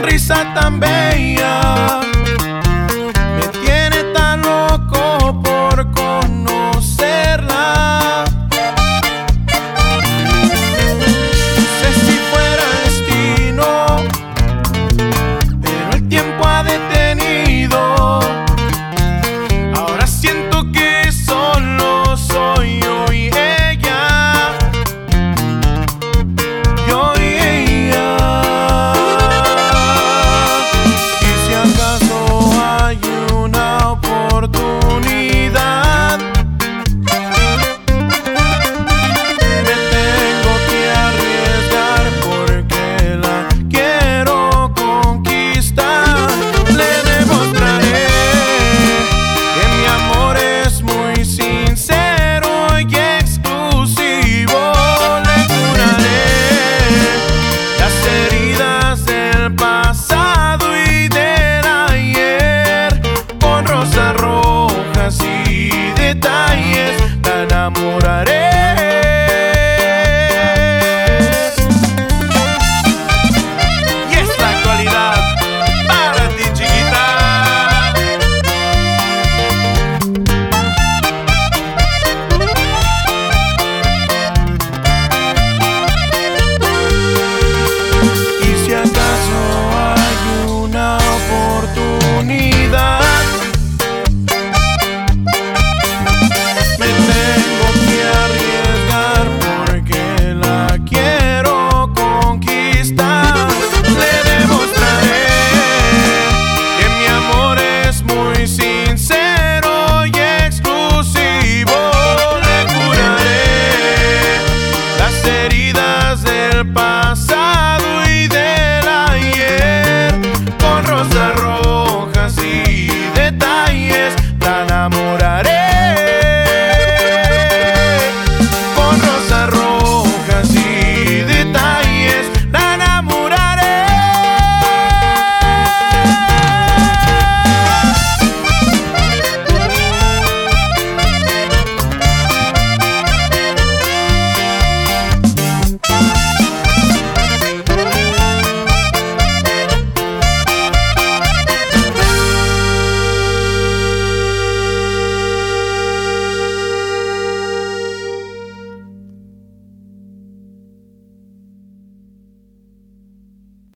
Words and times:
sonrisa 0.00 0.54
tan 0.54 0.80
bella. 0.80 2.09